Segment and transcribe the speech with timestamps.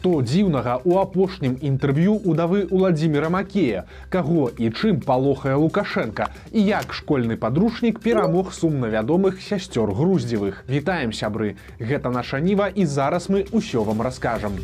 [0.00, 6.96] Што дзіўнага у апошнім інтэрв'ю удавы Уладзіміра Макея, каго і чым палохае Лукашенко і як
[6.96, 10.64] школьны падручнік перамог сумна вядомых сясцёр груздзевых.
[10.72, 14.56] Вітаем сябры, гэта наша ніва і зараз мы ўсё вам раскажам.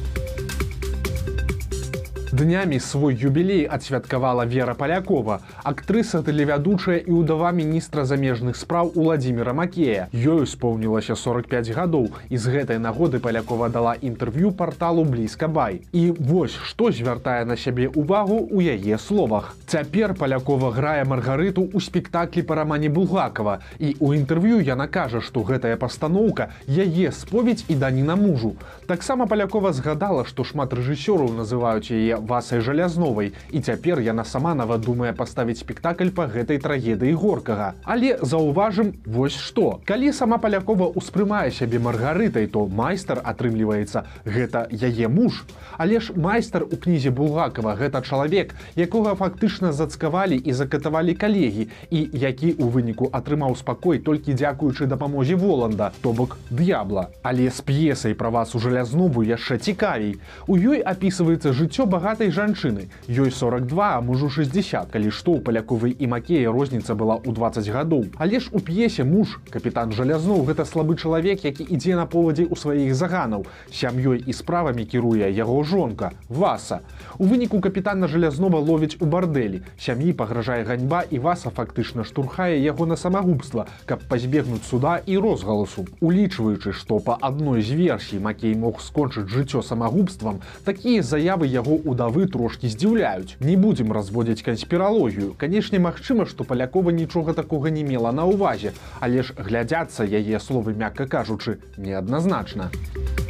[2.33, 10.11] Днямі свой юбілей адсвяткавала Вера Палякова, актрыса тэлевядучая і ўдава міністра замежных спраў Уладзіміра Макея.
[10.11, 15.87] Ёю споўнілася 45 гадоў і з гэтай нагоды Палякова дала інтэрв'ю порталу блізка бай.
[15.95, 19.55] І вось што звяртае на сябе ўвагу ў яе словах.
[19.71, 23.63] Цяпер Палякова грае маргарыту ў спектаклі па рамане Булгакова.
[23.79, 28.59] І ў інтэрв'ю яна кажа, што гэтая пастаноўка яе споведь і даніна мужу.
[28.91, 33.33] Таксама Палякова згадала, што шмат рэжысёраў называюць яе васай жалязновай.
[33.51, 37.75] І цяпер яна сама нават думае паставіць спектакль па гэтай трагедыі горкага.
[37.85, 39.81] Але заўважым вось што.
[39.87, 45.45] Калі сама палякова ўспрымае сябе маргарытай то майстар атрымліваецца гэта яе муж.
[45.79, 52.01] Але ж майстар у кнізе булгакова гэта чалавек якога фактычна зацкавалі і закатавалі калегі і
[52.13, 57.09] які у выніку атрымаў спакой толькі дзякуючы дапамозе воланда то бок д'ябла.
[57.23, 60.17] Але з п'есай пра вас у жалязнову яшчэ цікавей.
[60.47, 62.87] У ёй апісваецца жыццё багато багатай жанчыны.
[63.09, 68.05] Ёй 42 мужу 60 калі што у паляковай і макея розніца была ў 20 гадоў.
[68.23, 72.55] Але ж у п'есе муж капітан жалязноў гэта слабы чалавек які ідзе на повадзе ў
[72.55, 73.43] сваіх заганаў.
[73.75, 76.87] Сям'ёй і справамі кіруе яго жонка васа.
[77.19, 79.67] У выніку капітана жалязнова ловіць у бардэлі.
[79.75, 85.91] Сям'і пагражае ганьба і васа фактычна штурхае яго на самагубства каб пазбегнуць суда і розгаласу.
[85.99, 91.96] Улічваючы што па адной з версій макей мог скончыць жыццё самагубствам такія заявы яго удавы
[92.05, 93.41] вы трошки здзіўляюць.
[93.41, 95.33] Не будемм разводзіць канспіралогію.
[95.41, 100.77] Канешне магчыма што палякова нічога такога не мела на ўвазе але ж глядзяцца яе словы
[100.77, 102.71] мякка кажучы неадназначна.
[102.71, 103.26] а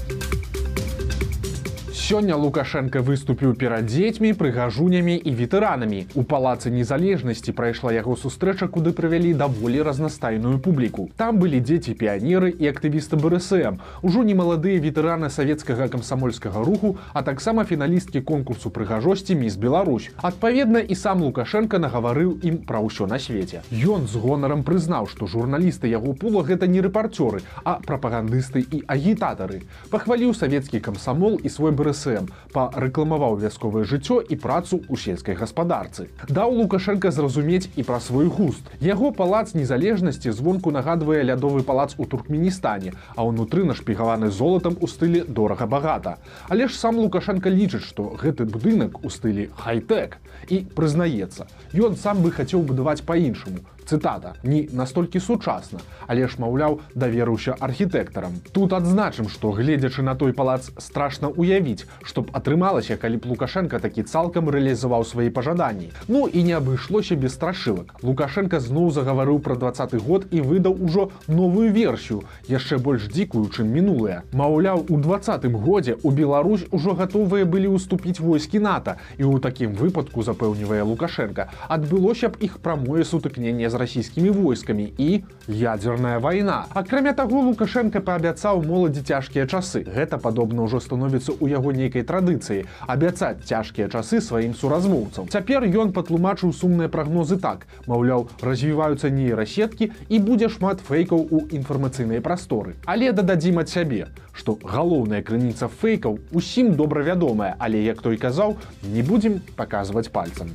[2.07, 6.07] Сёння Лукашенко выступіў перад дзецьмі, прыгажунямі і ветэранамі.
[6.15, 11.11] У палацы незалежнасці прайшла яго сустрэча, куды правялі даволі разнастайную публіку.
[11.19, 17.27] Там былі дзеці піянеры і актывісты БРСМ, ужо не маладыя ветэраны савецкага камсамольскага руху, а
[17.27, 20.15] таксама фіналісткі конкурсу прыгажосці міс Беларусь.
[20.23, 23.67] Адпаведна і сам Лукашенко нагаварыў ім пра ўсё на свеце.
[23.75, 29.67] Ён з гонарам прызнаў, што журналісты яго пула гэта не рэпарцёры, а прапагандысты і агітатары.
[29.91, 36.09] Пахваліў савецкі камсамол і свой БРСМ БСМ парэкламаваў вясковае жыццё і працу ў сельскай гаспадарцы.
[36.29, 38.69] Даў Лукашенко зразумець і пра свой густ.
[38.81, 45.25] Яго палац незалежнасці звонку нагадвае лядовы палац у Туркменістане, а ўнутры нашпігаваны золатам у стылі
[45.29, 46.17] дорага багата.
[46.49, 51.49] Але ж сам Лукашенко лічыць, што гэты будынак у стылі хай-тэк і прызнаецца.
[51.73, 58.39] Ён сам бы хацеў будаваць па-іншаму, цытата не настолькі сучасна але ж маўляў даверыўся архітэктарам.
[58.53, 64.03] Тут адзначым што гледзячы на той палац страшна уявіць чтоб атрымалася калі б лукашенко такі
[64.03, 65.91] цалкам рэалізаваў свае пажаданні.
[66.09, 67.95] Ну і не абышлося без страшылак.
[68.03, 73.71] Лукашенко зноў загаварыў пра двадцаты год і выдаў ужо новую версію яшчэ больш дзікую чым
[73.73, 74.23] мінулая.
[74.33, 79.75] Маўляў у двадцатым годзе у Беларусь ужо гатовыя былі ўступіць войскі нато і ў такім
[79.75, 86.67] выпадку запэўнівае лукашенко адбылося б іх прамое сутыкненне з расійскімі войскамі і ядерная вайна.
[86.75, 89.85] Акрамя таго Лукашенко паабяцаў моладзі цяжкія часы.
[89.87, 95.29] Гэта падобна ўжо становіцца ў яго нейкай традыцыі абяцаць цяжкія часы сваім суразмоўцам.
[95.29, 97.67] Цяпер ён патлумачыў сумныя прагнозы так.
[97.87, 102.75] Маўляў, развіваюцца нейрасеткі і будзе шмат фэйкаў у інфармацыйнай прасторы.
[102.85, 108.57] Але дададзім ад сябе, што галоўная крыніца фэйкаў усім добра вядомая, але як той казаў,
[108.83, 110.51] не будзем паказваць пальцам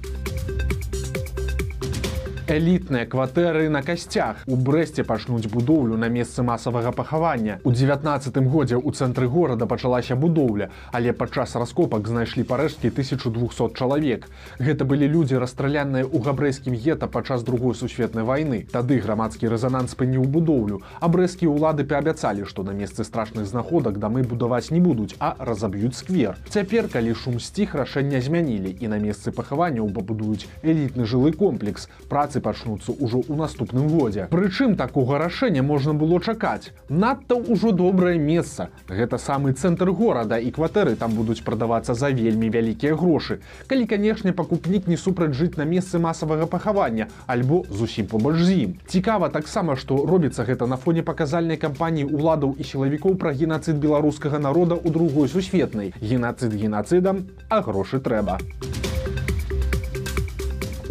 [2.51, 4.43] элітныя кватэры на касцях.
[4.45, 7.59] У брэсце пачнуць будоўлю на месцы масавага пахавання.
[7.63, 14.27] У 19 годзе у цэнтры горада пачалася будоўля але падчас раскопак знайшлі парэшткі 1200 чалавек.
[14.59, 18.67] Гэта былі людзі расстраляныя ў габрэйскім гета падчас другой сусветнай вайны.
[18.71, 20.81] Тады грамадскі рэзананс спыніў будоўлю.
[20.99, 25.95] А брэсцкія ўлады паабяцалі што на месцы страшных знаходак дамы будаваць не будуць а разаб'юць
[25.95, 26.35] сквер.
[26.49, 31.87] Цяпер калі шум сціх рашэння змянілі і на месцы пахаванняў пабудуюць элітны жылы комплекс.
[32.11, 34.27] Працы пачнуцца ўжо ў наступным годзе.
[34.31, 36.73] Прычым такога рашэння можна было чакаць.
[36.89, 38.69] Надта ўжо добрае месца.
[38.89, 43.39] Гэта самы цэнтр горада і кватэры там будуць прадавацца за вельмі вялікія грошы.
[43.67, 48.77] Калі, канешне, пакупнік не супраць жыць на месцы масавага пахавання альбо зусім побач з ім.
[48.87, 54.39] Цікава таксама, што робіцца гэта на фоне паказальнай кампаніі ўладаў і сілавікоў пра генацыд беларускага
[54.39, 55.93] народа ў другой сусветнай.
[56.01, 58.39] Генацыд генацыдам, а грошы трэба.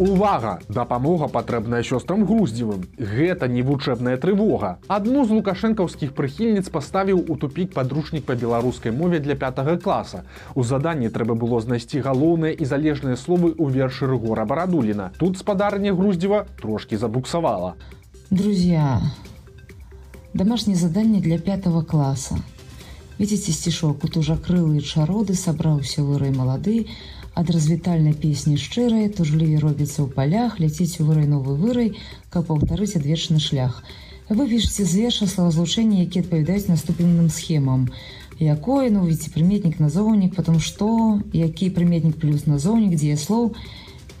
[0.01, 0.59] Увага!
[0.67, 2.85] Дапамога патрэбная сёстрам груздзевым.
[2.97, 4.79] Гэта не вучэбная трывога.
[4.87, 10.23] Адну з лукашэнкаўскіх прыхільніц паставіў у тупік падручнік па беларускай мове для 5 класа.
[10.55, 15.11] У заданні трэба было знайсці галоўныя і залежныя словы ў вершы рыгора барадуліна.
[15.21, 17.75] Тут спадарня груздзева трошки забуксавала.
[18.31, 19.01] Друзья,
[20.33, 22.41] домашнее задание для пятого класса.
[23.19, 26.87] Видите стишок, тут уже крылые чароды, собраўся вырай малады,
[27.33, 31.95] ад развітальнай песні шчырай, тужліве робіцца ў палях, ляціць у вырай новы вырай,
[32.29, 33.83] каб паўтарыць адвечны шлях.
[34.31, 37.91] Вы пішаце з верша словазлучэнні, які адпавядаюць наступленым схемам.
[38.39, 43.55] Якое, ну, видите, прыметнік назоўнік, потом што, які прыметнік плюс назоўнік, дзе слоў,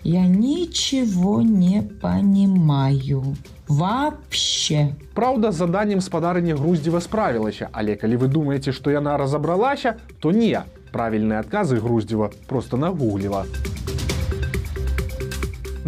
[0.03, 3.35] я ничего не понимаю
[3.67, 10.63] вообще Праўда заданнем спадарня груздзева справілася але калі вы думаеце што яна разабралася то не
[10.91, 13.45] правільныя адказы груздзева просто нагугліла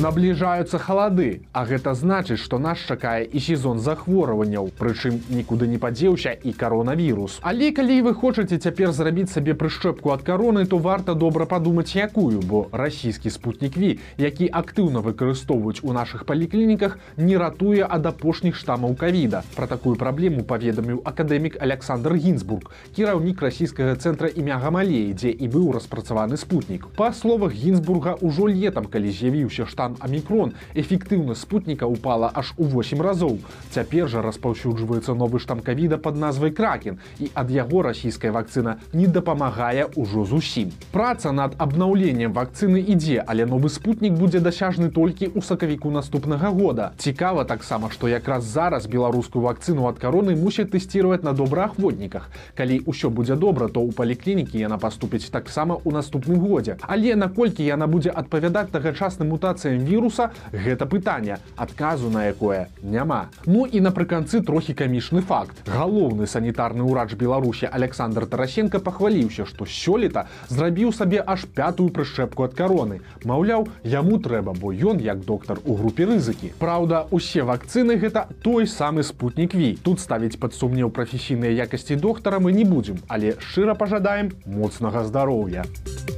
[0.04, 6.36] набліжаюцца халады а гэта значыць што нас чакае і сезон захворванняў прычым нікуды не падзеўся
[6.44, 11.46] і коронавірус але калі вы хочаце цяпер зрабіць сабе прышчэпку ад кароны то варта добра
[11.46, 18.06] падумаць якую бо расійскі спутнік ві які актыўна выкарыстоўваюць у наших паліклініках не ратуе ад
[18.06, 19.44] апошніх штамаў кавіда.
[19.56, 25.72] Про такую праблему паведаміў акадэмік александр гінзбург кіраўнік расійскага цэнтра імя гамалеі дзе і быў
[25.78, 26.88] распрацаваны спутнік.
[26.98, 32.66] Па словах гінзбурга ўжо летом калі з'явіўся штат стан амікрон эфектыўнасць спутніка упала аж у
[32.66, 33.40] 8 разоў.
[33.72, 39.08] Цяпер жа распаўсюджваецца новы штам кавіда под назвай кракен і ад яго расійская вакцына не
[39.08, 40.72] дапамагае ўжо зусім.
[40.92, 46.94] Праца над абнаўленнем вакцыны ідзе але новы спутнік будзе дасяжны толькі ў сакавіку наступнага года.
[46.98, 52.30] Цікава таксама што якраз зараз беларускую вакцыну ад кароны мусяць тэсціраваць на добраахвотніках.
[52.56, 56.78] Калі ўсё будзе добра то ў паліклінікі яна паступіць таксама ў наступным годзе.
[56.82, 63.30] Але наколькі яна будзе адпавядаць тагачасным мутацыям віруса гэта пытанне адказу на якое няма.
[63.46, 65.56] Ну і напрыканцы трохі камічны факт.
[65.68, 72.54] Галоўны санітарны ўрач беларусі александр тарасенко пахваліўся што сёлета зрабіў сабе аж пятую прышчэпку ад
[72.58, 73.02] кароны.
[73.24, 76.54] Маўляў яму трэба бо ён як доктар у групе рызыкі.
[76.60, 79.76] Праўда усе вакцыны гэта той самы спутнік ві.
[79.84, 85.64] Тут ставіць пад сумнеў прафесійныя якасці доктара мы не будзем але шчыра пажадаем моцнага здароўя.
[85.64, 86.13] а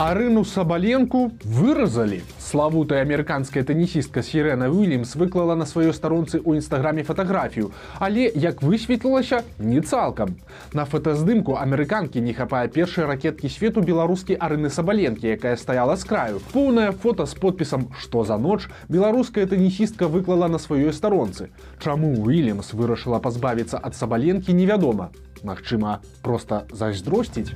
[0.00, 2.22] Арыну сабаленку выразалі.
[2.40, 7.68] Славутая амерыканская тэнісістка Сірена Уильямс выклала на сваёй старонцы ў нстаграме фатаграфію,
[8.00, 10.40] але як высветлілася не цалкам.
[10.72, 16.40] На фотаздымку амерыканкі не хапае першай ракеткі свету беларускі арыны сабаленкі, якая стаяла з краю.
[16.56, 21.52] Поўнае фото з подпісам што за ноч беларуская тэнісістка выклала на сваёй старонцы.
[21.76, 25.12] Чаму Уильямс вырашыла пазбавіцца ад сабаленкі невядома.
[25.44, 27.52] Магчыма, проста зайздросціць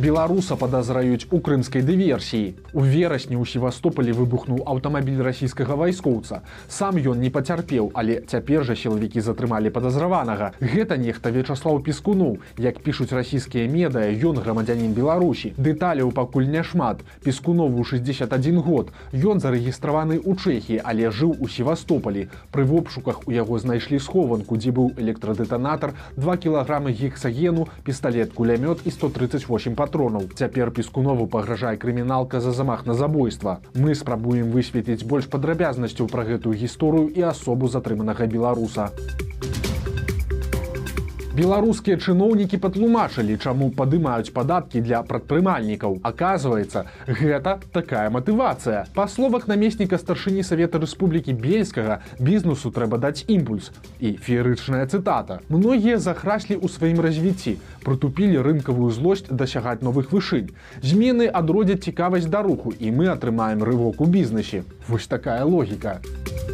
[0.00, 2.54] беларуса падазраюць у крымскай дыверсіі.
[2.72, 6.40] У верасні ў севастополі выбухнуў аўтамабіль расійскага вайскоўца.
[6.72, 10.52] Сам ён не пацярпеў але цяпер жа сілавікі затрымалі падазраванага.
[10.60, 15.52] Гэта нехта вячаслаў пескунуў як пішуць расійскія медыя ён грамадзянін беларусі.
[15.60, 18.94] Дэталяў пакуль няшмат пескунову 61 год.
[19.12, 22.28] Ён зарэгістраваны ў чэхі але жыў у севастополі.
[22.56, 28.90] Пры вопшуках у яго знайшлі схованку дзе быў электрадэтанатар 2 кілаграмы гексагену пісталет кулямёт і
[28.96, 30.30] 138 патронаў патронаў.
[30.38, 33.60] Цяпер пескунову пагражае крыміналка за замах на забойства.
[33.74, 38.90] Мы спрабуем высветліць больш падрабязнасцяў пра гэтую гісторыю і асобу затрыманага беларуса
[41.36, 46.00] беларускія чыноўнікі патлумачылі чаму падымаюць падаткі для прадпрымальнікаў.
[46.02, 48.86] Оказывается гэта такая матывацыя.
[48.94, 53.70] Па словах намесніка старшыні савета рэспублікі бельскага бізнесу трэба даць імпульс.
[54.00, 55.40] І феерычная цытата.
[55.48, 60.50] Многія захраслі ў сваім развіцці прытупілі рынкавую злосць дасягаць новых вышынь.
[60.82, 66.00] Змены адродзяць цікавасць да руху і мы атрымаем рывок у бізнесе вось такая логіка.
[66.02, 66.49] у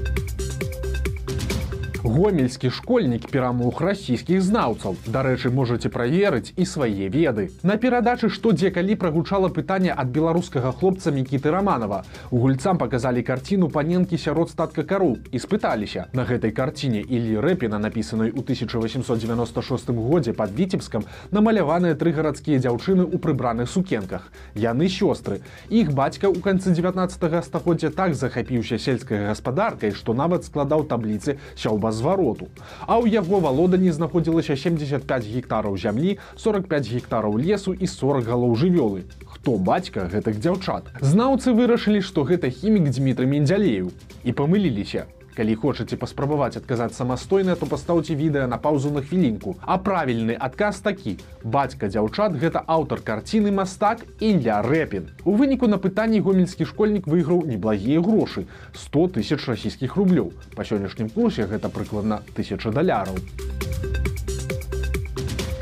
[2.07, 4.97] гомельскі школьнік перамог расійскіх знаўцаў.
[5.11, 7.51] Дарэчы можете праверыць і свае веды.
[7.67, 13.23] На перадачы што дзе калі прагучала пытанне ад беларускага хлопца мікіты романова у гульцам показалі
[13.27, 16.07] карціну паненкі сярод статка кару і спыталіся.
[16.15, 23.03] На гэтай карціне ілі рэпіна напісанай у 1896 годзе под віцебскам намаляваныя тры гарадскія дзяўчыны
[23.03, 24.31] ў прыбраных сукенках.
[24.55, 25.43] Яны сёстры.
[25.71, 31.96] Іх бацька ў канцы 19 стагоддзя так захапіўся сельскай гаспадаркай што нават складаў табліцы сяўба
[31.97, 32.53] звароту.
[32.85, 39.09] А ў яго валоданні знаходзілася 75 гектараў зямлі, 45 гектараў лесу і 40 галоў жывёлы.
[39.25, 40.93] Хто бацька гэтых дзяўчат.
[41.01, 43.91] Знаўцы вырашылі, што гэта хімік Дмітрый Мендзялею
[44.25, 45.09] і памыліліся.
[45.37, 49.57] Калі хочаце паспрабаваць адказаць самастойна, то пастаўце відэа на паўзу на хвілінку.
[49.61, 55.13] А правільны адказ такі: бацька дзяўчат гэта аўтар карціны мастак Ілля Рэпін.
[55.29, 60.33] У выніку на пытанні гомельскі школьнік выйграў неблагія грошы 100 тысяч расійскіх рублёў.
[60.57, 63.21] Па сённяшнім курсе гэта прыкладна тысяча даляраў.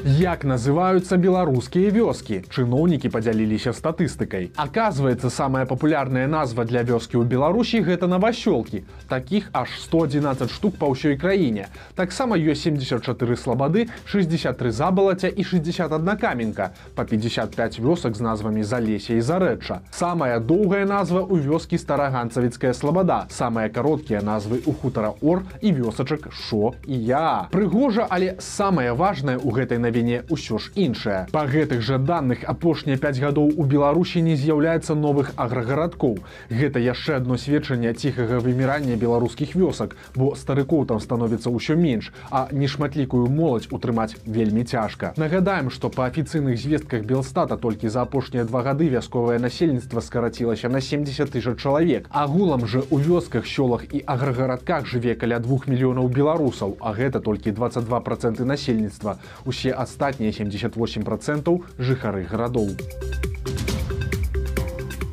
[0.04, 2.44] Як называются беларускія вёскі?
[2.52, 4.50] Чыноўнікі падзяліліся статыстыкай.
[4.52, 8.84] Аказваецца, самая папулярная назва для вёскі ў Беларусі гэта навасёлкі.
[9.08, 11.72] Такіх аж 111 штук па ўсёй краіне.
[11.96, 13.00] Таксама ёсць 74
[13.40, 16.76] слабады, 63 забалаця і 61 каменка.
[16.92, 19.88] Па 55 вёсак з назвамі залеся і зарэча.
[19.88, 23.24] Самая доўгая назва ў вёскі стараганцавіцкая слабада.
[23.32, 27.48] Самыя кароткія назвы ў хутара Ор і вёсачак Шо і я.
[27.48, 31.30] Прыгожа, але самае важнае ў гэтай навіне навіне ўсё ж іншае.
[31.30, 36.18] Па гэтых жа даных апошнія 5 гадоў у Беларусі не з'яўляецца новых аграгарадкоў.
[36.50, 42.50] Гэта яшчэ адно сведчанне ціхага вымірання беларускіх вёсак, бо старыкоў там становіцца ўсё менш, а
[42.50, 45.14] нешматлікую моладзь утрымаць вельмі цяжка.
[45.16, 50.80] Нагадаем, што па афіцыйных звестках Белстата толькі за апошнія два гады вясковае насельніцтва скарацілася на
[50.80, 52.10] 70 тысяч чалавек.
[52.10, 57.54] Агулам жа у вёсках сёлах і аграгарадках жыве каля двух мільёнаў беларусаў, а гэта толькі
[57.54, 59.18] 22 проценты насельніцтва.
[59.46, 62.72] Усе астатнія 78% жыхары гарадоў.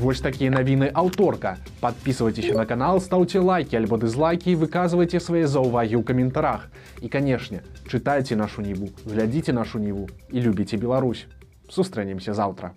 [0.02, 1.58] Вось такія навіны аўторка.
[1.80, 6.74] Подписывайтесь на канал, ставьте лайки альбо дызлайки, выказывайте свои заўвагі ў каментарах.
[7.02, 11.28] І, канешне, чытайце нашу ніву, глядзіце нашу ніву і любіце Беларусь.
[11.70, 12.74] Сустрэнемся заўтра.